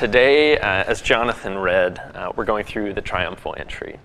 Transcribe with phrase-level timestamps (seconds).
[0.00, 3.98] today, uh, as Jonathan read, uh, we're going through the triumphal entry.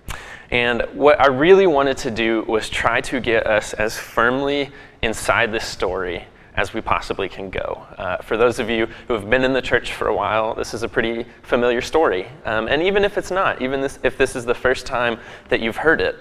[0.50, 4.70] And what I really wanted to do was try to get us as firmly
[5.00, 7.86] inside this story as we possibly can go.
[7.96, 10.74] Uh, for those of you who have been in the church for a while, this
[10.74, 12.26] is a pretty familiar story.
[12.44, 15.18] Um, and even if it's not, even this, if this is the first time
[15.48, 16.16] that you've heard it,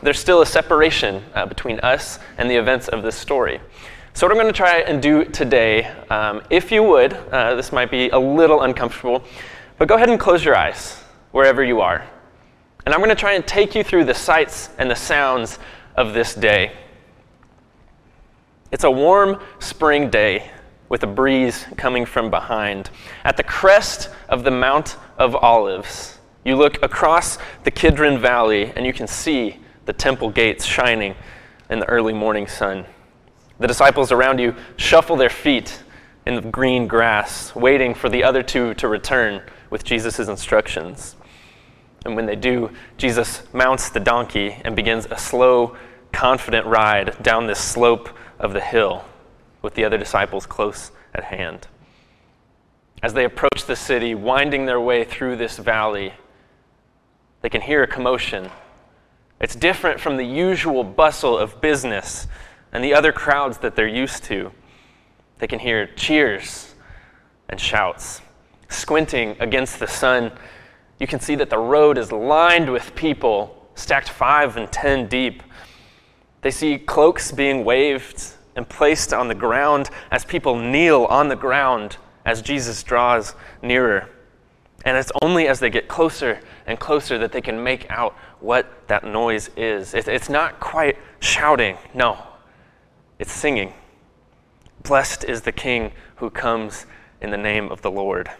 [0.00, 3.60] there's still a separation uh, between us and the events of this story.
[4.18, 7.70] So, what I'm going to try and do today, um, if you would, uh, this
[7.70, 9.22] might be a little uncomfortable,
[9.78, 11.00] but go ahead and close your eyes
[11.30, 12.04] wherever you are.
[12.84, 15.60] And I'm going to try and take you through the sights and the sounds
[15.94, 16.72] of this day.
[18.72, 20.50] It's a warm spring day
[20.88, 22.90] with a breeze coming from behind.
[23.22, 28.84] At the crest of the Mount of Olives, you look across the Kidron Valley and
[28.84, 31.14] you can see the temple gates shining
[31.70, 32.84] in the early morning sun.
[33.58, 35.82] The disciples around you shuffle their feet
[36.26, 41.16] in the green grass, waiting for the other two to return with Jesus' instructions.
[42.04, 45.76] And when they do, Jesus mounts the donkey and begins a slow,
[46.12, 49.04] confident ride down this slope of the hill
[49.62, 51.66] with the other disciples close at hand.
[53.02, 56.12] As they approach the city, winding their way through this valley,
[57.42, 58.50] they can hear a commotion.
[59.40, 62.26] It's different from the usual bustle of business
[62.78, 64.52] and the other crowds that they're used to.
[65.40, 66.76] They can hear cheers
[67.48, 68.22] and shouts.
[68.68, 70.30] Squinting against the sun,
[71.00, 75.42] you can see that the road is lined with people, stacked five and ten deep.
[76.42, 78.22] They see cloaks being waved
[78.54, 84.08] and placed on the ground as people kneel on the ground as Jesus draws nearer.
[84.84, 86.38] And it's only as they get closer
[86.68, 89.94] and closer that they can make out what that noise is.
[89.94, 92.24] It's not quite shouting, no,
[93.18, 93.72] it's singing.
[94.82, 96.86] Blessed is the King who comes
[97.20, 98.30] in the name of the Lord.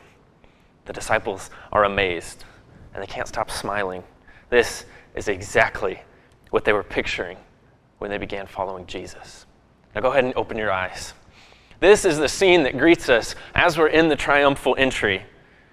[0.84, 2.44] The disciples are amazed
[2.94, 4.02] and they can't stop smiling.
[4.50, 4.84] This
[5.14, 6.00] is exactly
[6.50, 7.36] what they were picturing
[7.98, 9.46] when they began following Jesus.
[9.94, 11.12] Now go ahead and open your eyes.
[11.80, 15.22] This is the scene that greets us as we're in the triumphal entry.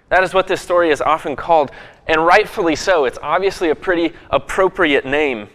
[0.08, 1.72] That is what this story is often called,
[2.06, 3.06] and rightfully so.
[3.06, 5.48] It's obviously a pretty appropriate name.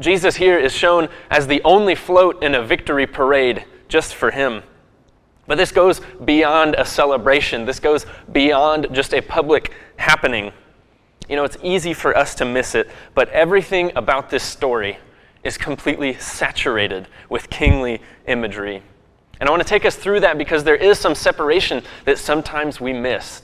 [0.00, 4.62] Jesus here is shown as the only float in a victory parade just for him.
[5.46, 10.52] But this goes beyond a celebration, this goes beyond just a public happening.
[11.28, 14.98] You know, it's easy for us to miss it, but everything about this story
[15.42, 18.82] is completely saturated with kingly imagery.
[19.40, 22.80] And I want to take us through that because there is some separation that sometimes
[22.80, 23.42] we miss.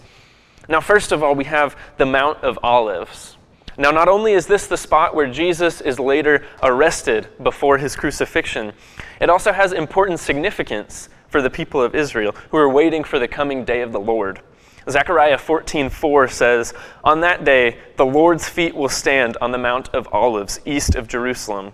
[0.68, 3.36] Now, first of all, we have the Mount of Olives.
[3.76, 8.72] Now, not only is this the spot where Jesus is later arrested before his crucifixion,
[9.20, 13.28] it also has important significance for the people of Israel who are waiting for the
[13.28, 14.41] coming day of the Lord.
[14.88, 20.09] Zechariah 14:4 says, "On that day the Lord's feet will stand on the Mount of
[20.10, 21.72] Olives east of Jerusalem,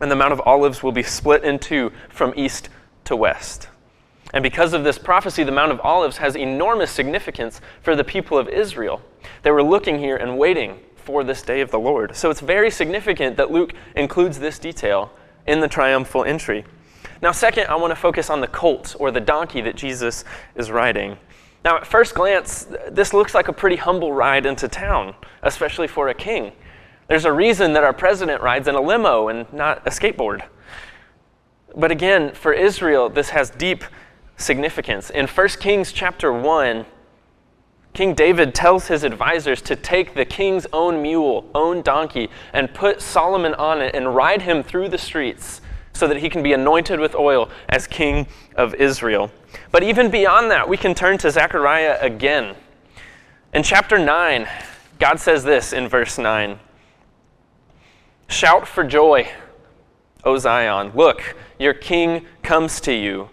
[0.00, 2.68] and the Mount of Olives will be split in two from east
[3.04, 3.68] to west."
[4.32, 8.36] And because of this prophecy, the Mount of Olives has enormous significance for the people
[8.36, 9.00] of Israel.
[9.42, 12.14] They were looking here and waiting for this day of the Lord.
[12.14, 15.10] So it's very significant that Luke includes this detail
[15.46, 16.66] in the triumphal entry.
[17.22, 20.22] Now, second, I want to focus on the colt or the donkey that Jesus
[20.54, 21.16] is riding.
[21.64, 26.08] Now, at first glance, this looks like a pretty humble ride into town, especially for
[26.08, 26.52] a king.
[27.06, 30.44] There's a reason that our president rides in a limo and not a skateboard.
[31.74, 33.82] But again, for Israel, this has deep
[34.36, 35.08] significance.
[35.08, 36.84] In 1 Kings chapter 1,
[37.98, 43.02] King David tells his advisors to take the king's own mule, own donkey, and put
[43.02, 45.60] Solomon on it and ride him through the streets
[45.94, 49.32] so that he can be anointed with oil as king of Israel.
[49.72, 52.54] But even beyond that, we can turn to Zechariah again.
[53.52, 54.46] In chapter 9,
[55.00, 56.60] God says this in verse 9
[58.28, 59.28] Shout for joy,
[60.22, 60.92] O Zion.
[60.94, 63.30] Look, your king comes to you,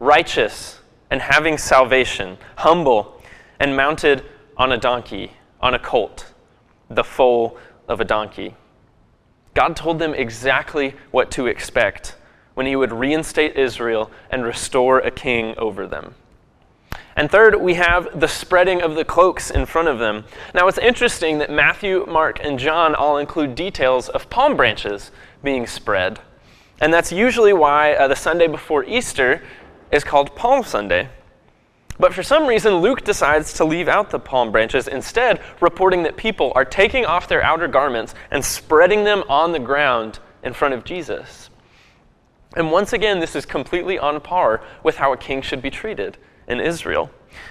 [0.00, 0.80] righteous
[1.12, 3.19] and having salvation, humble
[3.60, 4.24] and mounted
[4.56, 6.32] on a donkey, on a colt,
[6.88, 8.56] the foal of a donkey.
[9.54, 12.16] God told them exactly what to expect
[12.54, 16.14] when he would reinstate Israel and restore a king over them.
[17.16, 20.24] And third, we have the spreading of the cloaks in front of them.
[20.54, 25.10] Now, it's interesting that Matthew, Mark, and John all include details of palm branches
[25.42, 26.20] being spread.
[26.80, 29.42] And that's usually why uh, the Sunday before Easter
[29.90, 31.08] is called Palm Sunday.
[32.00, 36.16] But for some reason, Luke decides to leave out the palm branches, instead, reporting that
[36.16, 40.72] people are taking off their outer garments and spreading them on the ground in front
[40.72, 41.50] of Jesus.
[42.56, 46.16] And once again, this is completely on par with how a king should be treated
[46.48, 47.10] in Israel.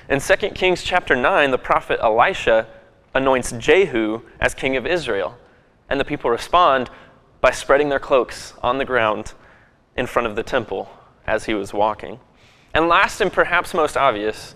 [0.09, 2.65] In 2 Kings chapter 9, the prophet Elisha
[3.13, 5.37] anoints Jehu as king of Israel,
[5.89, 6.89] and the people respond
[7.39, 9.33] by spreading their cloaks on the ground
[9.95, 10.89] in front of the temple
[11.27, 12.19] as he was walking.
[12.73, 14.55] And last and perhaps most obvious,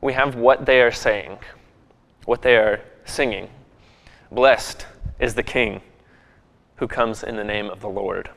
[0.00, 1.38] we have what they are saying,
[2.24, 3.48] what they are singing.
[4.30, 4.86] Blessed
[5.18, 5.80] is the King
[6.76, 8.30] who comes in the name of the Lord.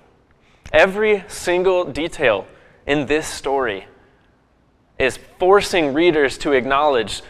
[0.74, 2.48] Every single detail
[2.88, 3.86] in this story
[4.98, 7.22] is forcing readers to acknowledge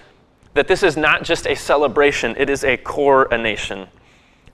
[0.54, 3.88] that this is not just a celebration, it is a coronation.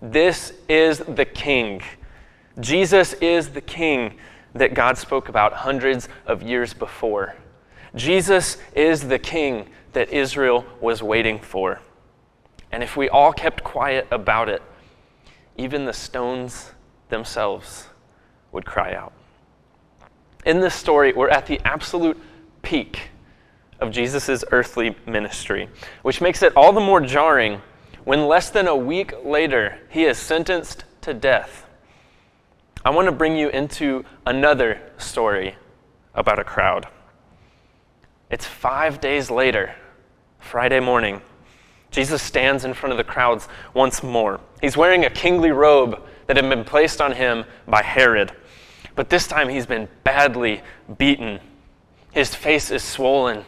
[0.01, 1.81] This is the King.
[2.60, 4.18] Jesus is the King
[4.57, 7.36] that God spoke about hundreds of years before.
[7.95, 11.81] Jesus is the King that Israel was waiting for.
[12.71, 14.62] And if we all kept quiet about it,
[15.56, 16.71] even the stones
[17.09, 17.88] themselves
[18.51, 19.13] would cry out.
[20.45, 22.18] In this story, we're at the absolute
[22.62, 23.10] peak
[23.80, 25.69] of Jesus' earthly ministry,
[26.01, 27.62] which makes it all the more jarring
[28.03, 31.66] when less than a week later he is sentenced to death.
[32.88, 35.57] I want to bring you into another story
[36.16, 36.88] about a crowd.
[38.30, 39.75] It's five days later,
[40.39, 41.22] Friday morning.
[41.92, 44.39] Jesus stands in front of the crowds once more.
[44.62, 48.31] He's wearing a kingly robe that had been placed on him by Herod.
[48.95, 50.62] But this time he's been badly
[50.98, 51.42] beaten.
[52.13, 53.44] His face is swollen.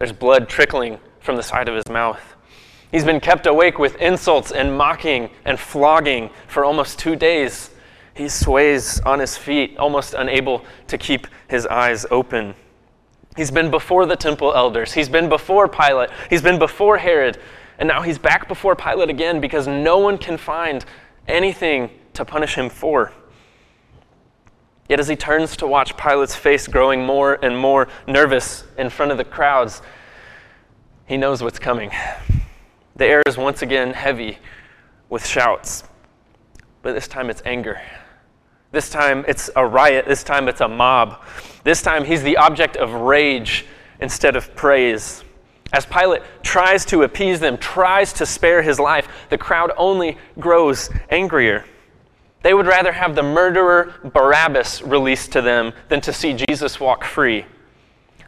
[0.00, 2.34] There's blood trickling from the side of his mouth.
[2.90, 7.70] He's been kept awake with insults and mocking and flogging for almost two days.
[8.14, 12.54] He sways on his feet, almost unable to keep his eyes open.
[13.36, 14.92] He's been before the temple elders.
[14.92, 16.10] He's been before Pilate.
[16.30, 17.38] He's been before Herod.
[17.78, 20.84] And now he's back before Pilate again because no one can find
[21.26, 23.12] anything to punish him for.
[24.88, 29.10] Yet as he turns to watch Pilate's face growing more and more nervous in front
[29.10, 29.82] of the crowds,
[31.06, 31.90] he knows what's coming.
[32.94, 34.38] The air is once again heavy
[35.08, 35.84] with shouts,
[36.82, 37.80] but this time it's anger.
[38.74, 40.06] This time it's a riot.
[40.06, 41.22] This time it's a mob.
[41.62, 43.66] This time he's the object of rage
[44.00, 45.22] instead of praise.
[45.72, 50.90] As Pilate tries to appease them, tries to spare his life, the crowd only grows
[51.10, 51.64] angrier.
[52.42, 57.04] They would rather have the murderer Barabbas released to them than to see Jesus walk
[57.04, 57.46] free.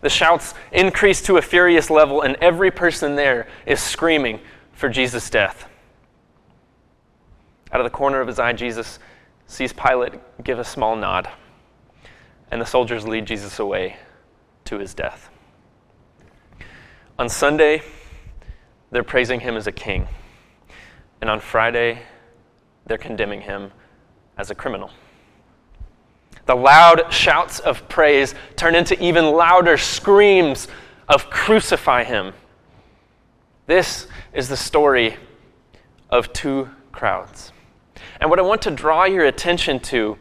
[0.00, 4.40] The shouts increase to a furious level, and every person there is screaming
[4.72, 5.68] for Jesus' death.
[7.72, 8.98] Out of the corner of his eye, Jesus
[9.46, 10.14] sees Pilate
[10.44, 11.28] give a small nod,
[12.50, 13.96] and the soldiers lead Jesus away
[14.64, 15.30] to his death.
[17.18, 17.82] On Sunday,
[18.90, 20.08] they're praising him as a king,
[21.20, 22.02] and on Friday,
[22.86, 23.72] they're condemning him
[24.36, 24.90] as a criminal.
[26.46, 30.68] The loud shouts of praise turn into even louder screams
[31.08, 32.32] of crucify him.
[33.66, 35.16] This is the story
[36.10, 37.52] of two crowds.
[38.20, 40.18] And what I want to draw your attention to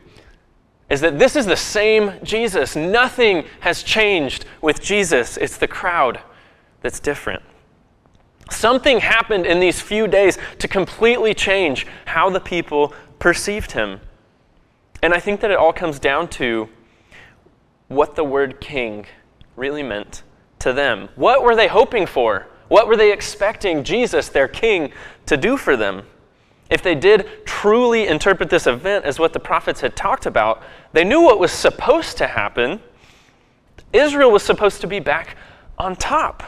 [0.90, 2.76] is that this is the same Jesus.
[2.76, 6.20] Nothing has changed with Jesus, it's the crowd
[6.82, 7.42] that's different.
[8.52, 14.00] Something happened in these few days to completely change how the people perceived him.
[15.02, 16.70] And I think that it all comes down to
[17.88, 19.06] what the word king
[19.56, 20.24] really meant
[20.60, 21.10] to them.
[21.16, 22.48] What were they hoping for?
[22.68, 24.92] What were they expecting Jesus, their king,
[25.28, 26.04] to do for them?
[26.70, 31.04] If they did truly interpret this event as what the prophets had talked about, they
[31.04, 32.82] knew what was supposed to happen.
[33.94, 35.38] Israel was supposed to be back
[35.78, 36.44] on top.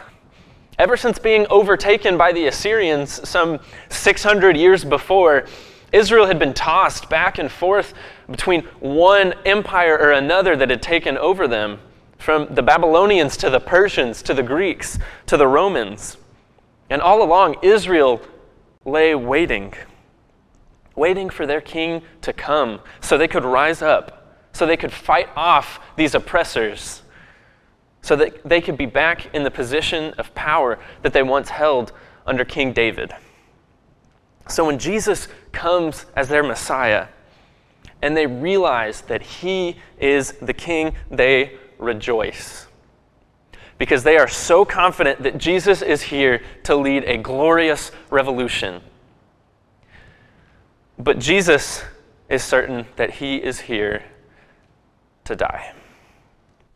[0.79, 3.59] Ever since being overtaken by the Assyrians some
[3.89, 5.45] 600 years before,
[5.91, 7.93] Israel had been tossed back and forth
[8.29, 11.79] between one empire or another that had taken over them,
[12.17, 16.17] from the Babylonians to the Persians to the Greeks to the Romans.
[16.89, 18.21] And all along, Israel
[18.85, 19.73] lay waiting,
[20.97, 25.29] waiting for their king to come so they could rise up, so they could fight
[25.35, 27.03] off these oppressors,
[28.01, 31.93] so that they could be back in the position of power that they once held
[32.25, 33.13] under King David.
[34.47, 37.07] So when Jesus comes as their Messiah
[38.01, 42.67] and they realize that he is the king, they rejoice.
[43.77, 48.81] Because they are so confident that Jesus is here to lead a glorious revolution.
[50.97, 51.83] But Jesus
[52.29, 54.03] is certain that he is here
[55.25, 55.73] to die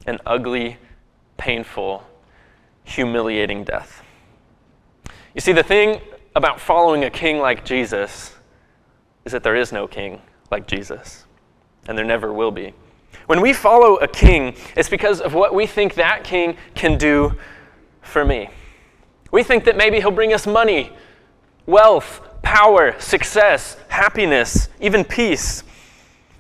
[0.08, 0.78] an ugly,
[1.38, 2.04] painful,
[2.84, 4.02] humiliating death.
[5.36, 6.02] You see, the thing
[6.36, 8.34] about following a king like Jesus
[9.26, 11.26] is that there is no king like Jesus,
[11.88, 12.74] and there never will be.
[13.28, 17.38] When we follow a king, it's because of what we think that king can do
[18.02, 18.50] for me.
[19.32, 20.92] We think that maybe He'll bring us money,
[21.66, 25.64] wealth, power, success, happiness, even peace.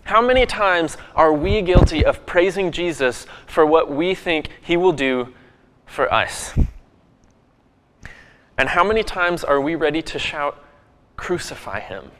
[0.03, 4.91] How many times are we guilty of praising Jesus for what we think He will
[4.91, 5.33] do
[5.85, 6.53] for us?
[8.57, 10.63] And how many times are we ready to shout,
[11.15, 12.11] Crucify Him,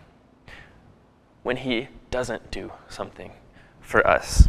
[1.44, 3.32] when He doesn't do something
[3.82, 4.48] for us?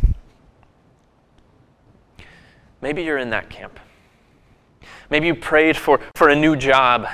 [2.81, 3.79] Maybe you're in that camp.
[5.09, 7.07] Maybe you prayed for, for a new job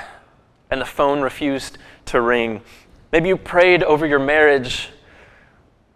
[0.70, 2.60] and the phone refused to ring.
[3.12, 4.90] Maybe you prayed over your marriage,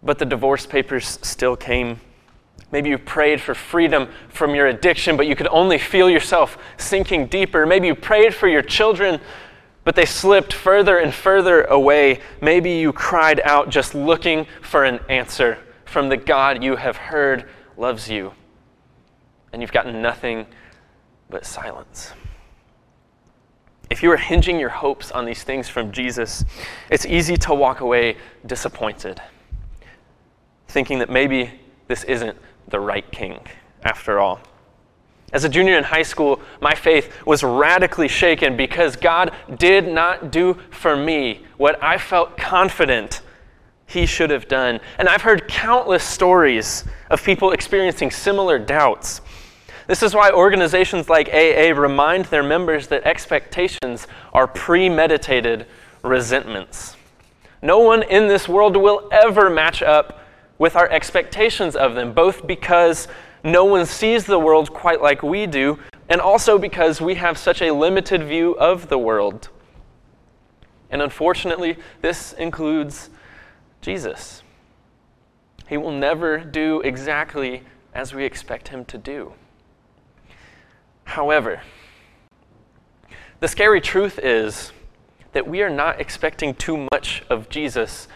[0.01, 1.99] but the divorce papers still came.
[2.71, 7.27] Maybe you prayed for freedom from your addiction, but you could only feel yourself sinking
[7.27, 7.65] deeper.
[7.65, 9.19] Maybe you prayed for your children,
[9.83, 12.19] but they slipped further and further away.
[12.41, 17.47] Maybe you cried out just looking for an answer from the God you have heard
[17.77, 18.33] loves you,
[19.51, 20.47] and you've gotten nothing
[21.29, 22.13] but silence.
[23.93, 26.43] If you are hinging your hopes on these things from Jesus,
[26.89, 29.21] it's easy to walk away disappointed,
[30.67, 31.51] thinking that maybe
[31.87, 32.35] this isn't
[32.69, 33.39] the right king
[33.83, 34.39] after all.
[35.31, 40.31] As a junior in high school, my faith was radically shaken because God did not
[40.31, 43.21] do for me what I felt confident
[43.85, 44.79] He should have done.
[44.97, 49.21] And I've heard countless stories of people experiencing similar doubts.
[49.87, 55.65] This is why organizations like AA remind their members that expectations are premeditated
[56.03, 56.95] resentments.
[57.61, 60.19] No one in this world will ever match up
[60.57, 63.07] with our expectations of them, both because
[63.43, 67.61] no one sees the world quite like we do, and also because we have such
[67.61, 69.49] a limited view of the world.
[70.89, 73.09] And unfortunately, this includes
[73.81, 74.43] Jesus.
[75.67, 77.63] He will never do exactly
[77.93, 79.33] as we expect him to do.
[81.03, 81.61] However,
[83.39, 84.71] the scary truth is
[85.33, 88.07] that we are not expecting too much of Jesus,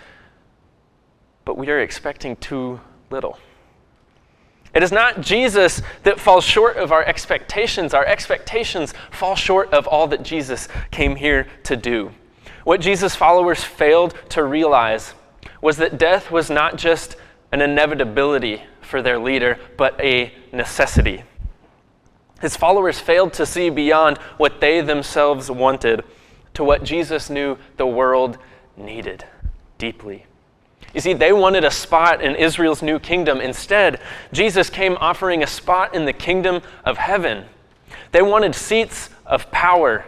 [1.45, 2.79] but we are expecting too
[3.09, 3.37] little.
[4.73, 7.93] It is not Jesus that falls short of our expectations.
[7.93, 12.11] Our expectations fall short of all that Jesus came here to do.
[12.63, 15.13] What Jesus' followers failed to realize
[15.61, 17.15] was that death was not just
[17.51, 21.23] an inevitability for their leader, but a necessity.
[22.41, 26.03] His followers failed to see beyond what they themselves wanted
[26.53, 28.37] to what Jesus knew the world
[28.75, 29.25] needed
[29.77, 30.25] deeply.
[30.93, 33.41] You see, they wanted a spot in Israel's new kingdom.
[33.41, 33.99] Instead,
[34.31, 37.45] Jesus came offering a spot in the kingdom of heaven.
[38.11, 40.05] They wanted seats of power.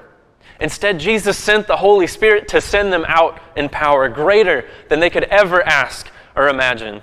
[0.60, 5.10] Instead, Jesus sent the Holy Spirit to send them out in power greater than they
[5.10, 7.02] could ever ask or imagine.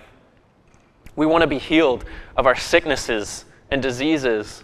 [1.14, 2.04] We want to be healed
[2.36, 4.62] of our sicknesses and diseases.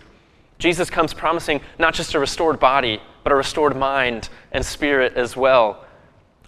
[0.59, 5.37] Jesus comes promising not just a restored body, but a restored mind and spirit as
[5.37, 5.85] well.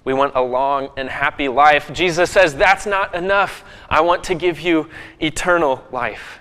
[0.05, 1.93] We want a long and happy life.
[1.93, 3.65] Jesus says, That's not enough.
[3.89, 6.41] I want to give you eternal life.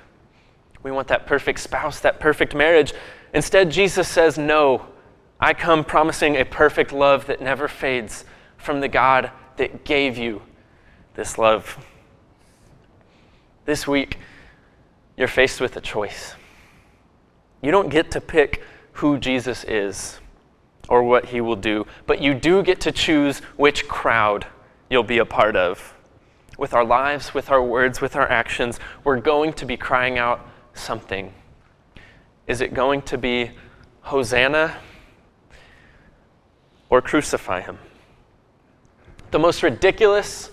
[0.83, 2.93] We want that perfect spouse, that perfect marriage.
[3.33, 4.85] Instead, Jesus says, No,
[5.39, 8.25] I come promising a perfect love that never fades
[8.57, 10.41] from the God that gave you
[11.15, 11.77] this love.
[13.65, 14.17] This week,
[15.15, 16.35] you're faced with a choice.
[17.63, 20.19] You don't get to pick who Jesus is
[20.89, 24.45] or what he will do, but you do get to choose which crowd
[24.89, 25.95] you'll be a part of.
[26.57, 30.45] With our lives, with our words, with our actions, we're going to be crying out
[30.73, 31.33] something.
[32.47, 33.51] Is it going to be
[34.01, 34.75] Hosanna
[36.89, 37.79] or crucify him?
[39.31, 40.51] The most ridiculous,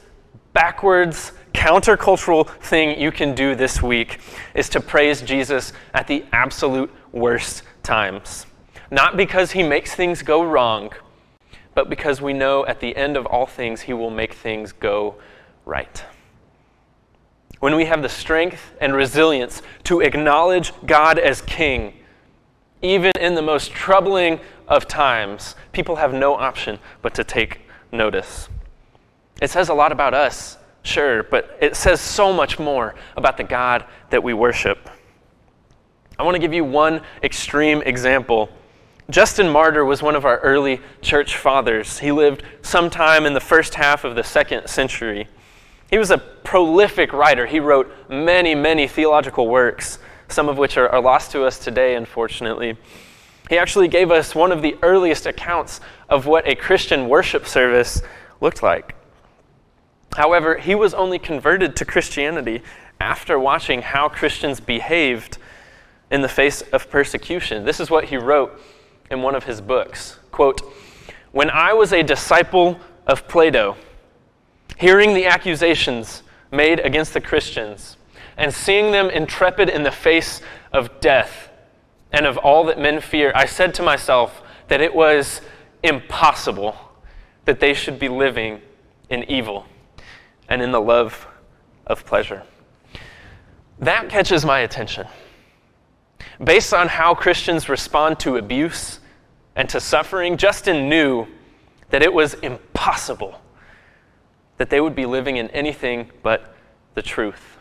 [0.52, 4.20] backwards, countercultural thing you can do this week
[4.54, 8.46] is to praise Jesus at the absolute worst times.
[8.90, 10.90] Not because he makes things go wrong,
[11.74, 15.16] but because we know at the end of all things he will make things go
[15.64, 16.04] right.
[17.60, 21.94] When we have the strength and resilience to acknowledge God as King,
[22.82, 27.60] even in the most troubling of times, people have no option but to take
[27.92, 28.48] notice.
[29.42, 33.44] It says a lot about us Sure, but it says so much more about the
[33.44, 34.88] God that we worship.
[36.20, 38.50] I want to give you one extreme example.
[39.08, 41.98] Justin Martyr was one of our early church fathers.
[41.98, 45.28] He lived sometime in the first half of the second century.
[45.88, 47.46] He was a prolific writer.
[47.46, 49.98] He wrote many, many theological works,
[50.28, 52.76] some of which are, are lost to us today, unfortunately.
[53.48, 58.02] He actually gave us one of the earliest accounts of what a Christian worship service
[58.42, 58.94] looked like.
[60.18, 62.60] However, he was only converted to Christianity
[63.00, 65.38] after watching how Christians behaved
[66.10, 67.64] in the face of persecution.
[67.64, 68.60] This is what he wrote
[69.10, 70.18] in one of his books.
[70.30, 70.60] Quote,
[71.32, 73.76] "When I was a disciple of Plato,
[74.76, 77.96] hearing the accusations made against the Christians
[78.36, 80.40] and seeing them intrepid in the face
[80.72, 81.48] of death
[82.12, 85.40] and of all that men fear, I said to myself that it was
[85.82, 86.76] impossible
[87.44, 88.62] that they should be living
[89.08, 89.66] in evil
[90.48, 91.26] and in the love
[91.86, 92.42] of pleasure.
[93.78, 95.06] That catches my attention.
[96.42, 99.00] Based on how Christians respond to abuse
[99.54, 101.26] and to suffering, Justin knew
[101.90, 103.40] that it was impossible
[104.56, 106.54] that they would be living in anything but
[106.94, 107.58] the truth.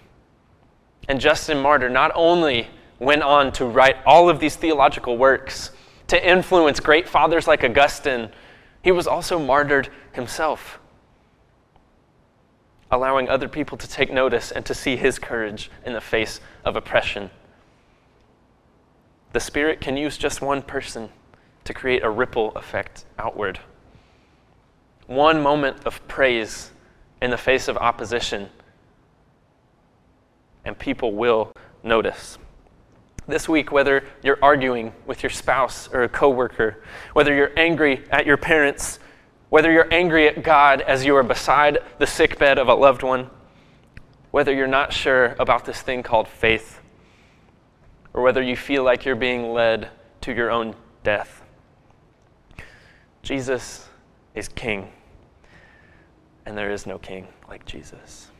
[1.07, 2.67] And Justin Martyr not only
[2.99, 5.71] went on to write all of these theological works,
[6.07, 8.29] to influence great fathers like Augustine,
[8.81, 10.79] he was also martyred himself,
[12.91, 16.75] allowing other people to take notice and to see his courage in the face of
[16.75, 17.29] oppression.
[19.31, 21.09] The Spirit can use just one person
[21.63, 23.59] to create a ripple effect outward.
[25.05, 26.71] One moment of praise
[27.21, 28.49] in the face of opposition,
[30.65, 31.51] and people will
[31.83, 32.37] notice.
[33.27, 36.81] This week, whether you're arguing with your spouse or a coworker,
[37.13, 38.99] whether you're angry at your parents,
[39.49, 43.29] whether you're angry at God as you are beside the sickbed of a loved one,
[44.31, 46.78] whether you're not sure about this thing called faith,
[48.13, 49.89] or whether you feel like you're being led
[50.21, 51.41] to your own death,
[53.21, 53.87] Jesus
[54.35, 54.91] is King
[56.49, 58.31] and there is no king like Jesus.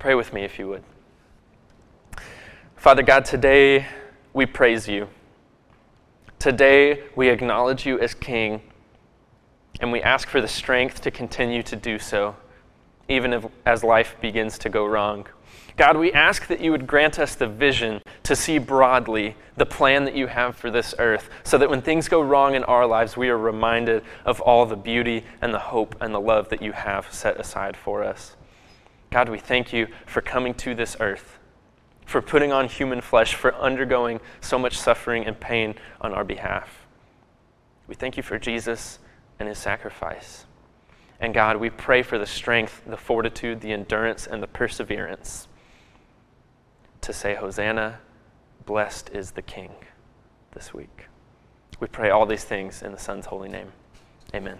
[0.00, 0.82] Pray with me if you would.
[2.74, 3.86] Father God, today
[4.32, 5.08] we praise you.
[6.40, 8.60] Today we acknowledge you as King,
[9.80, 12.34] and we ask for the strength to continue to do so,
[13.08, 15.24] even if, as life begins to go wrong.
[15.78, 20.04] God, we ask that you would grant us the vision to see broadly the plan
[20.06, 23.16] that you have for this earth, so that when things go wrong in our lives,
[23.16, 26.72] we are reminded of all the beauty and the hope and the love that you
[26.72, 28.34] have set aside for us.
[29.10, 31.38] God, we thank you for coming to this earth,
[32.06, 36.88] for putting on human flesh, for undergoing so much suffering and pain on our behalf.
[37.86, 38.98] We thank you for Jesus
[39.38, 40.44] and his sacrifice.
[41.20, 45.47] And God, we pray for the strength, the fortitude, the endurance, and the perseverance
[47.00, 48.00] to say, Hosanna,
[48.66, 49.72] blessed is the King
[50.52, 51.06] this week.
[51.80, 53.72] We pray all these things in the Son's holy name.
[54.34, 54.58] Amen.